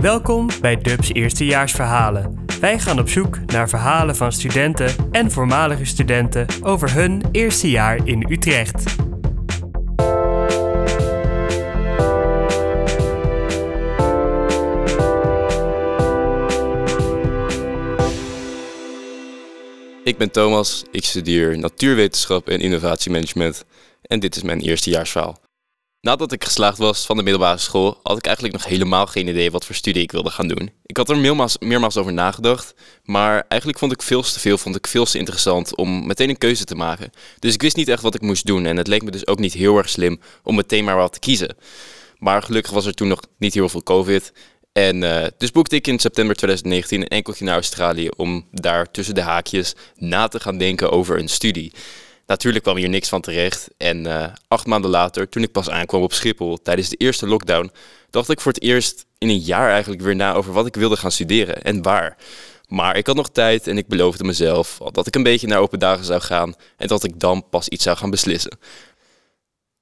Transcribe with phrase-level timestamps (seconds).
[0.00, 2.44] Welkom bij Dubs Eerstejaarsverhalen.
[2.60, 8.06] Wij gaan op zoek naar verhalen van studenten en voormalige studenten over hun eerste jaar
[8.06, 8.84] in Utrecht.
[20.04, 23.64] Ik ben Thomas, ik studeer natuurwetenschap en innovatiemanagement
[24.02, 25.49] en dit is mijn eerstejaarsverhaal.
[26.00, 29.50] Nadat ik geslaagd was van de middelbare school, had ik eigenlijk nog helemaal geen idee
[29.50, 30.70] wat voor studie ik wilde gaan doen.
[30.86, 31.18] Ik had er
[31.60, 35.76] meermaals, over nagedacht, maar eigenlijk vond ik veel te veel, vond ik veel te interessant
[35.76, 37.10] om meteen een keuze te maken.
[37.38, 39.38] Dus ik wist niet echt wat ik moest doen en het leek me dus ook
[39.38, 41.56] niet heel erg slim om meteen maar wat te kiezen.
[42.18, 44.32] Maar gelukkig was er toen nog niet heel veel COVID
[44.72, 49.14] en uh, dus boekte ik in september 2019 een enkeltje naar Australië om daar tussen
[49.14, 51.72] de haakjes na te gaan denken over een studie.
[52.30, 53.68] Natuurlijk kwam hier niks van terecht.
[53.76, 57.70] En uh, acht maanden later, toen ik pas aankwam op Schiphol tijdens de eerste lockdown,
[58.10, 60.96] dacht ik voor het eerst in een jaar eigenlijk weer na over wat ik wilde
[60.96, 62.16] gaan studeren en waar.
[62.68, 65.78] Maar ik had nog tijd en ik beloofde mezelf dat ik een beetje naar open
[65.78, 68.58] dagen zou gaan en dat ik dan pas iets zou gaan beslissen.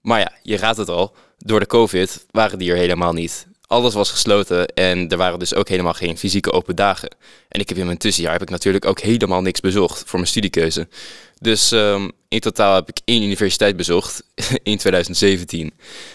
[0.00, 3.46] Maar ja, je raadt het al, door de COVID waren die er helemaal niet.
[3.66, 7.16] Alles was gesloten en er waren dus ook helemaal geen fysieke open dagen.
[7.48, 10.30] En ik heb in mijn tussenjaar heb ik natuurlijk ook helemaal niks bezocht voor mijn
[10.30, 10.88] studiekeuze.
[11.40, 14.22] Dus um, in totaal heb ik één universiteit bezocht
[14.62, 15.72] in 2017.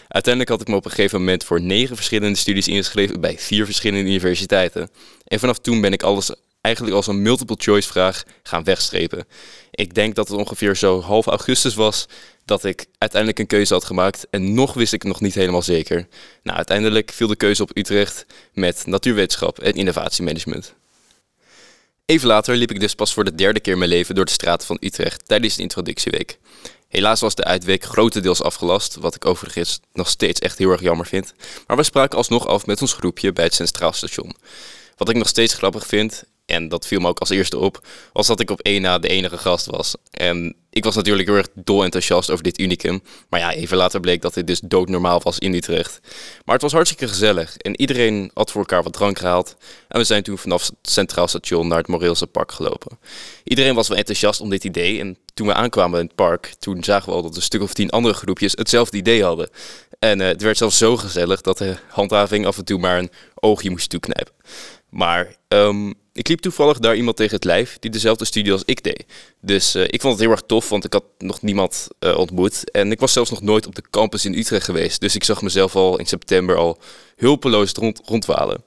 [0.07, 3.65] Uiteindelijk had ik me op een gegeven moment voor negen verschillende studies ingeschreven bij vier
[3.65, 4.89] verschillende universiteiten.
[5.27, 9.25] En vanaf toen ben ik alles eigenlijk als een multiple choice vraag gaan wegstrepen.
[9.71, 12.07] Ik denk dat het ongeveer zo half augustus was
[12.45, 16.07] dat ik uiteindelijk een keuze had gemaakt en nog wist ik nog niet helemaal zeker.
[16.43, 20.73] Nou, uiteindelijk viel de keuze op Utrecht met natuurwetenschap en innovatiemanagement.
[22.11, 24.67] Even later liep ik dus pas voor de derde keer mijn leven door de straten
[24.67, 26.39] van Utrecht tijdens de introductieweek.
[26.87, 31.05] Helaas was de uitweek grotendeels afgelast, wat ik overigens nog steeds echt heel erg jammer
[31.05, 31.33] vind.
[31.67, 34.35] Maar we spraken alsnog af met ons groepje bij het Centraal Station.
[34.97, 38.27] Wat ik nog steeds grappig vind, en dat viel me ook als eerste op, was
[38.27, 39.95] dat ik op één na de enige gast was.
[40.11, 43.01] En ik was natuurlijk heel erg dol enthousiast over dit unicum.
[43.29, 45.99] Maar ja, even later bleek dat dit dus doodnormaal was in Utrecht.
[46.45, 49.55] Maar het was hartstikke gezellig en iedereen had voor elkaar wat drank gehaald.
[49.87, 52.99] En we zijn toen vanaf het Centraal Station naar het Moreelse Park gelopen.
[53.43, 54.99] Iedereen was wel enthousiast om dit idee.
[54.99, 57.73] En toen we aankwamen in het park, toen zagen we al dat een stuk of
[57.73, 59.49] tien andere groepjes hetzelfde idee hadden.
[59.99, 63.11] En uh, het werd zelfs zo gezellig dat de handhaving af en toe maar een
[63.35, 64.33] oogje moest toeknijpen.
[64.91, 68.83] Maar um, ik liep toevallig daar iemand tegen het lijf die dezelfde studie als ik
[68.83, 69.05] deed.
[69.41, 72.71] Dus uh, ik vond het heel erg tof, want ik had nog niemand uh, ontmoet.
[72.71, 74.99] En ik was zelfs nog nooit op de campus in Utrecht geweest.
[75.01, 76.79] Dus ik zag mezelf al in september al
[77.15, 78.63] hulpeloos rond, rondwalen.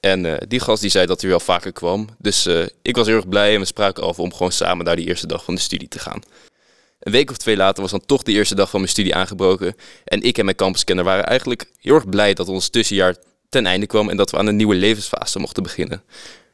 [0.00, 2.08] En uh, die gast die zei dat hij wel vaker kwam.
[2.18, 2.48] Dus
[2.82, 5.26] ik was heel erg blij en we spraken af om gewoon samen naar die eerste
[5.26, 6.20] dag van de studie te gaan.
[7.00, 9.74] Een week of twee later was dan toch de eerste dag van mijn studie aangebroken.
[10.04, 13.16] En ik en mijn campuskenner waren eigenlijk heel erg blij dat ons tussenjaar
[13.52, 16.02] ten einde kwam en dat we aan een nieuwe levensfase mochten beginnen.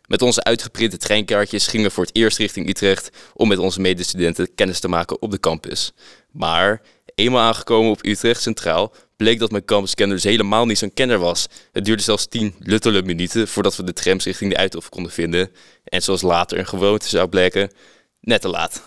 [0.07, 4.55] Met onze uitgeprinte treinkaartjes gingen we voor het eerst richting Utrecht om met onze medestudenten
[4.55, 5.93] kennis te maken op de campus.
[6.31, 6.83] Maar
[7.15, 11.47] eenmaal aangekomen op Utrecht Centraal bleek dat mijn campuskenner dus helemaal niet zo'n kenner was.
[11.73, 15.51] Het duurde zelfs tien luttele minuten voordat we de trams richting de Uithof konden vinden.
[15.85, 17.71] En zoals later een gewoonte zou blijken,
[18.21, 18.83] net te laat.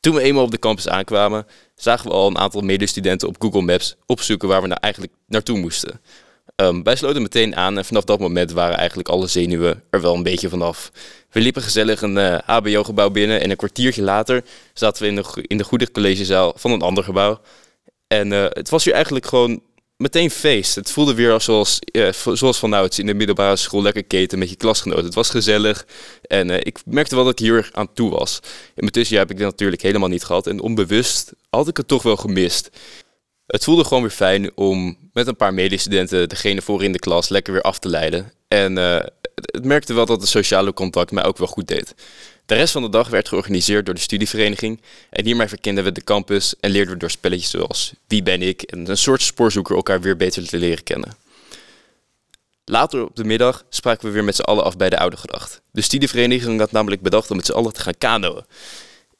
[0.00, 3.62] Toen we eenmaal op de campus aankwamen, zagen we al een aantal medestudenten op Google
[3.62, 6.00] Maps opzoeken waar we nou eigenlijk naartoe moesten.
[6.56, 10.14] Um, wij sloten meteen aan en vanaf dat moment waren eigenlijk alle zenuwen er wel
[10.14, 10.90] een beetje vanaf.
[11.30, 14.44] We liepen gezellig een uh, eh, HBO-gebouw binnen en een kwartiertje later
[14.74, 17.40] zaten we in de, in de goede collegezaal van een ander gebouw.
[18.06, 19.62] En uh, het was hier eigenlijk gewoon
[19.96, 20.74] meteen feest.
[20.74, 24.50] Het voelde weer als zoals, uh, zoals vanouds in de middelbare school lekker keten met
[24.50, 25.04] je klasgenoten.
[25.04, 25.86] Het was gezellig
[26.22, 28.40] en ik merkte wel dat ik hier aan toe was.
[28.42, 31.88] In mijn tussenjaar heb ik dit natuurlijk helemaal niet gehad en onbewust had ik het
[31.88, 32.70] toch wel gemist
[33.50, 37.28] het voelde gewoon weer fijn om met een paar medestudenten degene voor in de klas
[37.28, 38.32] lekker weer af te leiden.
[38.48, 39.00] En uh,
[39.34, 41.94] het merkte wel dat het sociale contact mij ook wel goed deed.
[42.46, 44.80] De rest van de dag werd georganiseerd door de studievereniging.
[45.10, 48.62] En hiermee verkenden we de campus en leerden we door spelletjes zoals Wie ben ik?
[48.62, 51.14] En een soort spoorzoeker elkaar weer beter te leren kennen.
[52.64, 55.60] Later op de middag spraken we weer met z'n allen af bij de Oude Gracht.
[55.70, 58.44] De studievereniging had namelijk bedacht om met z'n allen te gaan kanoën.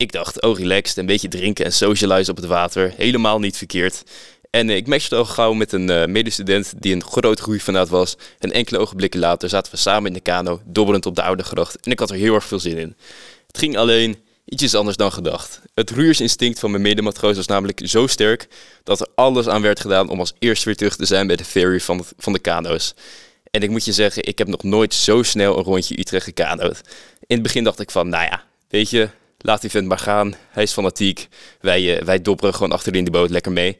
[0.00, 2.92] Ik dacht, oh relaxed, een beetje drinken en socialize op het water.
[2.96, 4.02] Helemaal niet verkeerd.
[4.50, 8.16] En uh, ik matchte al gauw met een uh, medestudent die een groot groeifanaat was.
[8.38, 11.80] En enkele ogenblikken later zaten we samen in de kano, dobbelend op de oude gracht.
[11.80, 12.96] En ik had er heel erg veel zin in.
[13.46, 15.60] Het ging alleen ietsjes anders dan gedacht.
[15.74, 18.48] Het roeiersinstinct van mijn medematroos was namelijk zo sterk
[18.84, 21.44] dat er alles aan werd gedaan om als eerst weer terug te zijn bij de
[21.44, 22.94] ferry van, van de kano's.
[23.50, 26.80] En ik moet je zeggen, ik heb nog nooit zo snel een rondje Utrecht gekanoed.
[27.26, 29.08] In het begin dacht ik van, nou ja, weet je,
[29.42, 30.34] laat die vent maar gaan.
[30.50, 31.28] Hij is fanatiek.
[31.60, 33.78] Wij, uh, wij dobberen gewoon achterin de boot lekker mee.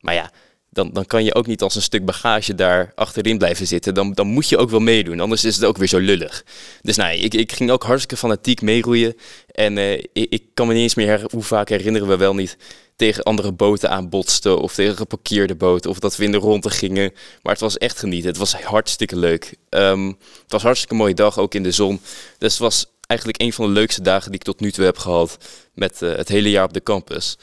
[0.00, 0.30] Maar ja,
[0.72, 3.94] dan, dan kan je ook niet als een stuk bagage daar achterin blijven zitten.
[3.94, 6.44] Dan, dan moet je ook wel meedoen, anders is het ook weer zo lullig.
[6.82, 9.16] Dus nou, ik, ik ging ook hartstikke fanatiek meeroeien.
[9.46, 12.56] En uh, ik, kan me niet eens meer hoe vaak herinneren we wel niet
[12.96, 17.12] tegen andere boten aanbotsten of tegen geparkeerde boten of dat we in de ronde gingen.
[17.42, 18.28] Maar het was echt genieten.
[18.28, 19.54] Het was hartstikke leuk.
[19.70, 20.18] Um, het
[20.48, 22.00] was een hartstikke mooie dag, ook in de zon.
[22.38, 24.98] Dus het was eigenlijk een van de leukste dagen die ik tot nu toe heb
[24.98, 25.36] gehad
[25.74, 27.36] met uh, het hele jaar op de campus.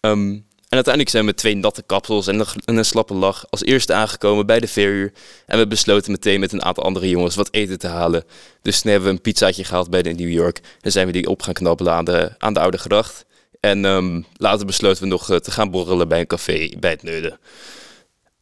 [0.00, 3.92] Um, en uiteindelijk zijn we met twee natte kapsels en een, slappe lach als eerste
[3.92, 5.12] aangekomen bij de verhuur.
[5.46, 8.24] En we besloten meteen met een aantal andere jongens wat eten te halen.
[8.62, 10.60] Dus toen hebben we een pizzaatje gehaald bij de New York.
[10.80, 13.24] En zijn we die op gaan knabbelen aan de, aan de Oude Gracht.
[13.60, 17.02] En um, later besloten we nog uh, te gaan borrelen bij een café bij het
[17.02, 17.38] Neuden.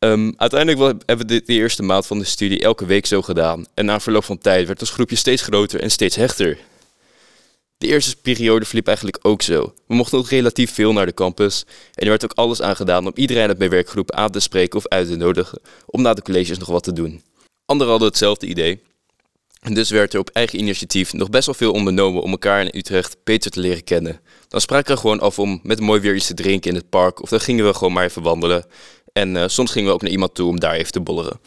[0.04, 3.64] Um, uiteindelijk hebben we de, eerste maand van de studie elke week zo gedaan.
[3.74, 6.58] En na verloop van tijd werd ons groepje steeds groter en steeds hechter.
[7.78, 9.74] De eerste periode verliep eigenlijk ook zo.
[9.86, 11.64] We mochten ook relatief veel naar de campus
[11.94, 14.78] en er werd ook alles aan gedaan om iedereen uit mijn werkgroep aan te spreken
[14.78, 17.22] of uit te nodigen om na de colleges nog wat te doen.
[17.66, 18.82] Anderen hadden hetzelfde idee.
[19.60, 22.78] En dus werd er op eigen initiatief nog best wel veel ondernomen om elkaar in
[22.78, 24.20] Utrecht beter te leren kennen.
[24.48, 27.22] Dan spraken we gewoon af om met mooi weer iets te drinken in het park
[27.22, 28.64] of dan gingen we gewoon maar even wandelen.
[29.14, 31.40] En uh, soms gingen we ook naar iemand toe om daar even te bolleren.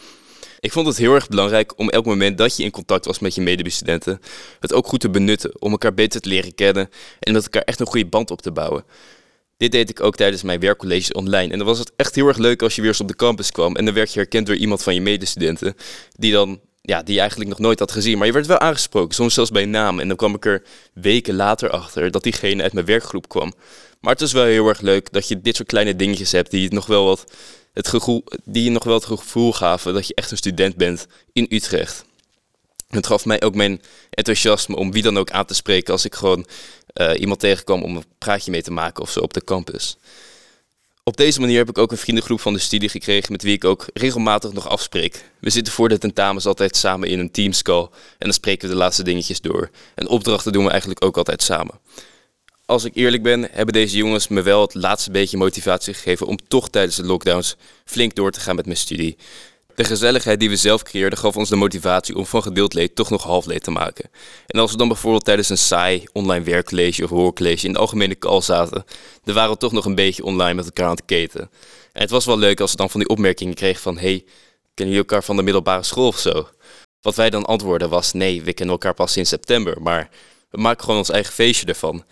[0.59, 3.35] Ik vond het heel erg belangrijk om elk moment dat je in contact was met
[3.35, 4.19] je medestudenten,
[4.59, 7.79] het ook goed te benutten om elkaar beter te leren kennen en met elkaar echt
[7.79, 8.85] een goede band op te bouwen.
[9.57, 11.51] Dit deed ik ook tijdens mijn werkcolleges online.
[11.51, 13.51] En dan was het echt heel erg leuk als je weer eens op de campus
[13.51, 15.75] kwam en dan werd je herkend door iemand van je medestudenten
[16.11, 18.17] die dan ja, die je eigenlijk nog nooit had gezien.
[18.17, 19.99] Maar je werd wel aangesproken, soms zelfs bij naam.
[19.99, 20.63] En dan kwam ik er
[20.93, 23.53] weken later achter dat diegene uit mijn werkgroep kwam.
[23.99, 26.73] Maar het is wel heel erg leuk dat je dit soort kleine dingetjes hebt die
[26.73, 27.23] nog wel wat
[27.73, 31.07] het gevoel, die je nog wel het gevoel gaven dat je echt een student bent
[31.33, 32.05] in Utrecht.
[32.87, 36.15] Het gaf mij ook mijn enthousiasme om wie dan ook aan te spreken als ik
[36.15, 36.47] gewoon
[36.93, 39.97] uh, iemand tegenkwam om een praatje mee te maken of zo op de campus.
[41.07, 43.65] Op deze manier heb ik ook een vriendengroep van de studie gekregen met wie ik
[43.65, 45.23] ook regelmatig nog afspreek.
[45.39, 48.79] We zitten voor de tentamens altijd samen in een teamscall en dan spreken we de
[48.79, 49.69] laatste dingetjes door.
[49.95, 51.79] En opdrachten doen we eigenlijk ook altijd samen
[52.67, 56.37] als ik eerlijk ben, hebben deze jongens me wel het laatste beetje motivatie gegeven om
[56.47, 57.55] toch tijdens de lockdowns
[57.85, 59.17] flink door te gaan met mijn studie.
[59.77, 63.09] De gezelligheid die we zelf creëerden gaf ons de motivatie om van gedeeld leed toch
[63.09, 64.09] nog half leed te maken.
[64.47, 68.17] En als we dan bijvoorbeeld tijdens een saai online werkcollege of hoorcollege in de algemene
[68.17, 68.85] call zaten,
[69.23, 71.41] dan waren we toch nog een beetje online met elkaar aan het keten.
[71.93, 74.23] En het was wel leuk als we dan van die opmerkingen kregen van hey,
[74.73, 76.47] kennen jullie elkaar van de middelbare school of zo?
[77.01, 80.09] Wat wij dan antwoorden was nee, we kennen elkaar pas sinds september, maar
[80.49, 82.03] we maken gewoon ons eigen feestje ervan.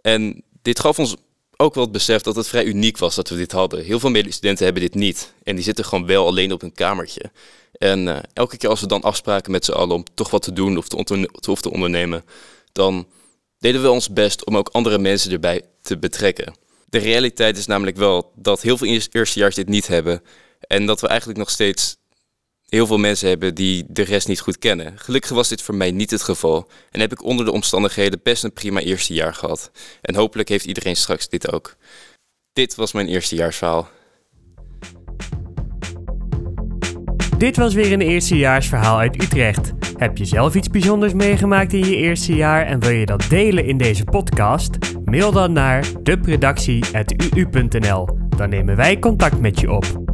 [0.00, 1.16] En dit gaf ons
[1.60, 3.84] ook wel het besef dat het vrij uniek was dat we dit hadden.
[3.84, 5.32] Heel veel medestudenten hebben dit niet.
[5.42, 7.30] En die zitten gewoon wel alleen op een kamertje.
[7.72, 10.52] En uh, elke keer als we dan afspraken met z'n allen om toch wat te
[10.52, 10.88] doen of
[11.48, 12.24] of te ondernemen,
[12.72, 13.06] dan
[13.58, 16.54] deden we ons best om ook andere mensen erbij te betrekken.
[16.86, 20.22] De realiteit is namelijk wel dat heel veel eerstejaars dit niet hebben.
[20.60, 21.96] En dat we eigenlijk nog steeds
[22.70, 24.98] heel veel mensen hebben die de rest niet goed kennen.
[24.98, 28.44] Gelukkig was dit voor mij niet het geval en heb ik onder de omstandigheden best
[28.44, 29.70] een prima eerste jaar gehad.
[30.02, 31.76] En hopelijk heeft iedereen straks dit ook.
[32.52, 33.88] Dit was mijn eerstejaarsverhaal.
[37.38, 39.72] Dit was weer een eerstejaarsverhaal uit Utrecht.
[39.96, 43.66] Heb je zelf iets bijzonders meegemaakt in je eerste jaar en wil je dat delen
[43.66, 44.78] in deze podcast?
[45.04, 48.08] Mail dan naar depredactie.uu.nl.
[48.36, 50.09] Dan nemen wij contact met je op.